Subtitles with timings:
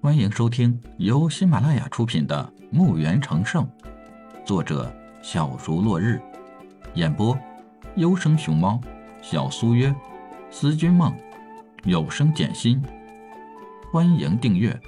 [0.00, 3.64] 欢迎收听由喜马拉雅出品的《墓园成圣》，
[4.46, 6.22] 作者小竹落日，
[6.94, 7.36] 演播
[7.96, 8.80] 优生熊猫、
[9.20, 9.92] 小苏约、
[10.52, 11.12] 思君梦、
[11.82, 12.80] 有声简心。
[13.92, 14.80] 欢迎订阅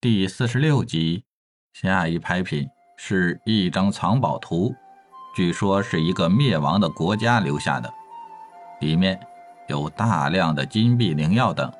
[0.00, 1.24] 第四十六集。
[1.72, 2.66] 下一拍品
[2.98, 4.74] 是一张藏宝图，
[5.36, 7.88] 据说是一个灭亡的国家留下的，
[8.80, 9.20] 里面
[9.66, 11.72] 有大量的金币、灵药等，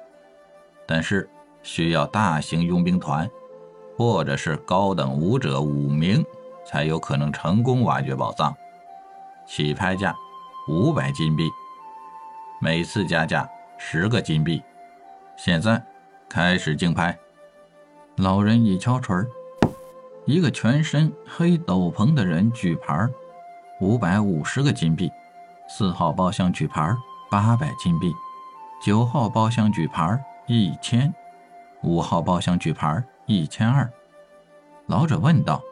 [0.87, 1.29] 但是
[1.63, 3.29] 需要大型佣兵团
[3.97, 6.25] 或者是高等武者五名
[6.67, 8.55] 才有可能成功挖掘宝藏。
[9.47, 10.15] 起拍价
[10.69, 11.49] 五百金币，
[12.61, 14.63] 每次加价十个金币。
[15.37, 15.83] 现在
[16.29, 17.19] 开始竞拍。
[18.17, 19.17] 老人一敲锤。
[20.27, 23.07] 一个全身黑斗篷的人举牌，
[23.79, 25.11] 五百五十个金币；
[25.69, 26.97] 四号包厢举牌，
[27.31, 28.13] 八百金币；
[28.83, 31.13] 九号包厢举牌，一千；
[31.83, 33.91] 五号包厢举牌，一千二。
[34.87, 35.63] 老者问道：“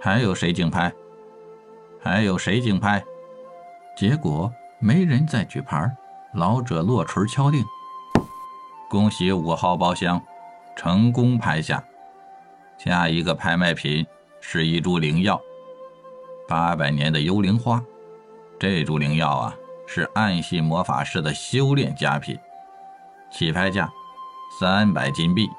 [0.00, 0.92] 还有谁竞拍？
[2.02, 3.02] 还有谁竞拍？”
[3.96, 5.94] 结果没人再举牌。
[6.32, 7.64] 老者落锤敲定
[8.88, 10.22] ：“恭喜五号包厢
[10.76, 11.82] 成功拍下。”
[12.78, 14.06] 下一个拍卖品
[14.40, 15.38] 是一株灵药，
[16.48, 17.82] 八百年的幽灵花。
[18.58, 19.54] 这株灵药啊，
[19.92, 22.38] 是暗系魔法师的修炼佳品。
[23.28, 23.90] 起拍价
[24.60, 25.50] 三百金币，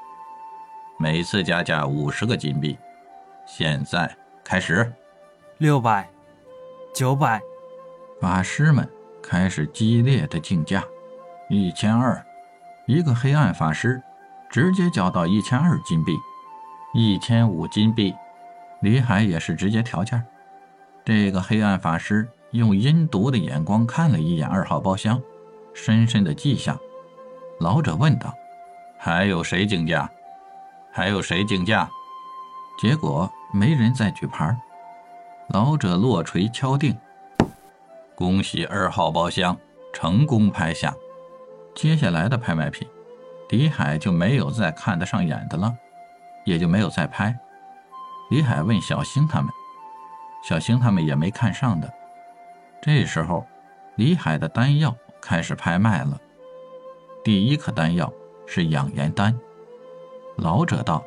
[0.98, 2.78] 每次加价五十个金币。
[3.44, 4.10] 现在
[4.42, 4.90] 开始，
[5.58, 6.08] 六百、
[6.94, 7.42] 九百，
[8.22, 8.90] 法师们
[9.22, 10.82] 开始激烈的竞价。
[11.50, 12.24] 一千二，
[12.86, 14.02] 一个黑暗法师
[14.48, 16.16] 直接交到一千二金币。
[16.94, 18.14] 一千五金币，
[18.80, 20.24] 李海也是直接调价。
[21.04, 25.20] 这个黑暗法师用阴毒的眼光看了一眼二号包厢，
[25.74, 26.78] 深深的记下。
[27.58, 28.32] 老者问道
[28.98, 30.10] ：“还有谁竞价？
[30.92, 31.88] 还有谁竞价？”
[32.80, 34.56] 结果没人再举牌。
[35.48, 36.96] 老者落锤敲定
[38.14, 39.56] ：“恭喜二号包厢
[39.92, 40.94] 成功拍下。”
[41.74, 42.86] 接下来的拍卖品，
[43.48, 45.74] 李海就没有再看得上眼的了。
[46.44, 47.38] 也就没有再拍。
[48.30, 49.48] 李海问小星他们，
[50.42, 51.88] 小星他们也没看上的。
[52.82, 53.46] 这时候，
[53.94, 56.20] 李海的丹药开始拍卖了。
[57.24, 58.12] 第一颗丹药
[58.44, 59.34] 是养颜丹。
[60.36, 61.02] 老者道：“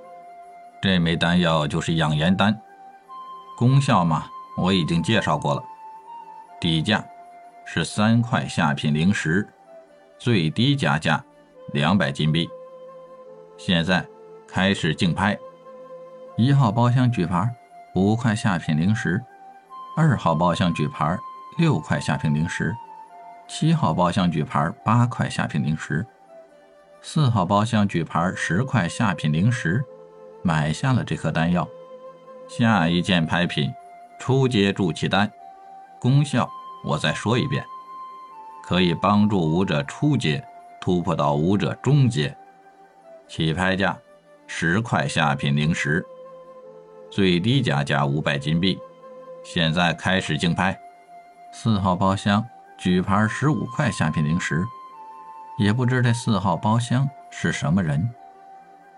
[0.81, 2.59] 这枚丹药就是养颜丹，
[3.57, 4.25] 功效嘛，
[4.57, 5.61] 我已经介绍过了。
[6.59, 7.05] 底价
[7.65, 9.47] 是三块下品灵石，
[10.17, 11.23] 最低加价
[11.73, 12.49] 两百金币。
[13.57, 14.03] 现在。”
[14.47, 15.37] 开始竞拍，
[16.37, 17.53] 一号包厢举牌
[17.93, 19.21] 五块下品灵石，
[19.97, 21.17] 二号包厢举牌
[21.57, 22.75] 六块下品灵石，
[23.47, 26.05] 七号包厢举牌八块下品灵石，
[27.01, 29.83] 四号包厢举牌十块下品灵石，
[30.41, 31.67] 买下了这颗丹药。
[32.47, 33.73] 下一件拍品，
[34.19, 35.31] 初阶筑气丹，
[35.99, 36.49] 功效
[36.83, 37.63] 我再说一遍，
[38.63, 40.43] 可以帮助武者初阶
[40.81, 42.35] 突破到武者中阶，
[43.27, 43.97] 起拍价。
[44.47, 46.05] 十块下品灵石，
[47.09, 48.77] 最低加价五百金币。
[49.43, 50.79] 现在开始竞拍。
[51.57, 52.45] 四号包厢
[52.77, 54.61] 举牌十五块下品灵石，
[55.57, 58.13] 也不知这四号包厢是什么人，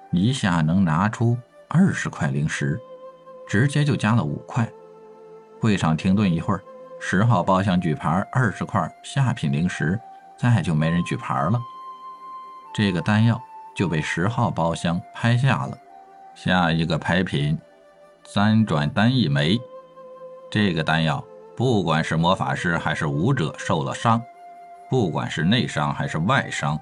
[0.10, 2.80] 一下能拿出二十块灵石，
[3.48, 4.68] 直接就加了五块。
[5.62, 6.60] 会场停顿一会儿，
[7.00, 9.98] 十号包厢举牌二十块下品灵石，
[10.36, 11.62] 再就没人举牌了。
[12.74, 13.40] 这个丹药。
[13.76, 15.78] 就被十号包厢拍下了。
[16.34, 17.60] 下一个拍品，
[18.24, 19.62] 三转丹一枚。
[20.50, 21.24] 这个丹药，
[21.58, 24.24] 不管是魔法师还是武者受了伤，
[24.88, 26.80] 不管是内伤还是外伤，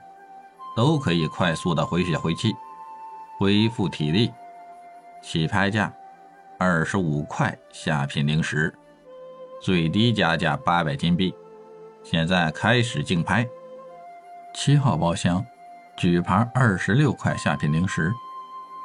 [0.76, 2.54] 都可以快速的回血回气，
[3.40, 4.34] 恢复体力。
[5.22, 5.92] 起拍价
[6.60, 8.78] 二十五块下品灵石，
[9.62, 11.34] 最低加价八百金币。
[12.04, 13.48] 现在开始竞拍。
[14.54, 15.44] 七号包厢。
[15.96, 18.12] 举牌二十六块下品灵石，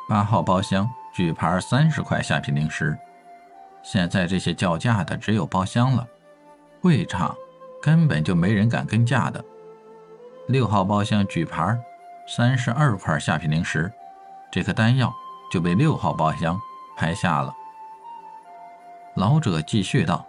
[0.08, 2.96] 八号包厢举牌三十块下品灵石。
[3.82, 6.06] 现在这些叫价的只有包厢了，
[6.80, 7.34] 会场
[7.82, 9.44] 根本就没人敢跟价的。
[10.48, 11.78] 六号包厢举牌
[12.26, 13.92] 三十二块下品灵石，
[14.50, 15.12] 这颗丹药
[15.50, 16.58] 就被六号包厢
[16.96, 17.54] 拍下了。
[19.14, 20.26] 老者继续道：“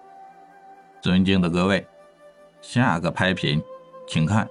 [1.01, 1.85] 尊敬的各位，
[2.61, 3.61] 下个拍品，
[4.07, 4.47] 请看，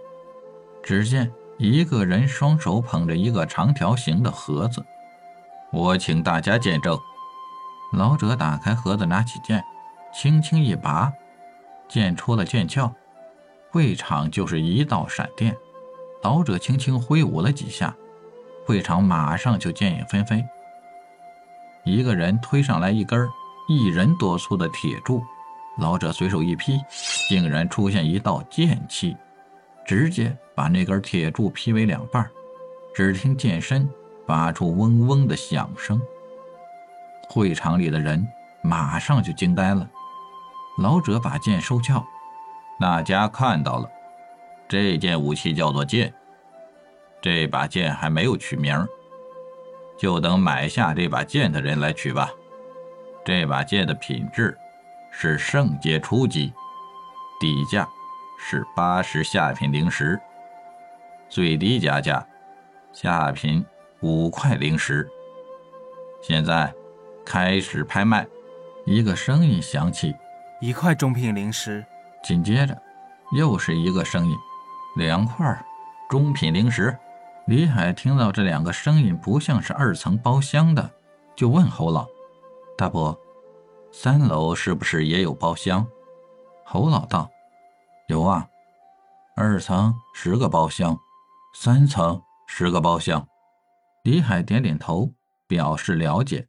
[0.82, 1.30] 只见。”
[1.62, 4.82] 一个人双手捧着一个长条形的盒子，
[5.70, 6.98] 我请大家见证。
[7.92, 9.62] 老者打开盒子，拿起剑，
[10.14, 11.12] 轻轻一拔，
[11.88, 12.92] 剑出了剑鞘，
[13.70, 15.56] 会场就是一道闪电，
[16.22, 17.94] 老者轻轻挥舞了几下，
[18.64, 20.44] 会场马上就剑影纷飞。
[21.84, 23.28] 一个人推上来一根
[23.68, 25.22] 一人多粗的铁柱，
[25.78, 26.78] 老者随手一劈，
[27.28, 29.16] 竟然出现一道剑气，
[29.84, 32.28] 直接把那根铁柱劈为两半。
[32.94, 33.88] 只听剑身
[34.26, 36.00] 发出嗡嗡的响声，
[37.32, 38.26] 会场里的人
[38.60, 39.88] 马上就惊呆了。
[40.78, 42.04] 老者把剑收鞘，
[42.80, 43.88] 大家看到了，
[44.68, 46.12] 这件武器叫做剑。
[47.22, 48.84] 这把剑还没有取名，
[49.96, 52.30] 就等买下这把剑的人来取吧。
[53.24, 54.58] 这把剑的品质
[55.12, 56.52] 是圣阶初级，
[57.38, 57.88] 底价
[58.38, 60.20] 是八十下品灵石，
[61.28, 62.26] 最低加价。
[62.92, 63.64] 下品
[64.00, 65.08] 五块灵石。
[66.20, 66.74] 现在
[67.30, 68.26] 开始拍卖。
[68.84, 70.12] 一个声音响起
[70.60, 71.86] ：“一块中品灵石。”
[72.24, 72.76] 紧接着，
[73.36, 74.36] 又是一个声音
[74.98, 75.64] ：“两块
[76.08, 76.98] 中品灵石。”
[77.46, 80.90] 李海听到这两个声音不像是二层包厢的，
[81.36, 82.04] 就问侯老
[82.76, 83.16] ：“大伯，
[83.92, 85.86] 三楼是不是也有包厢？”
[86.66, 87.30] 侯老道
[88.10, 88.44] ：“有啊，
[89.36, 90.98] 二层十个包厢，
[91.54, 92.20] 三层。”
[92.52, 93.24] 十个包厢，
[94.02, 95.12] 李海点点头，
[95.46, 96.48] 表示了解。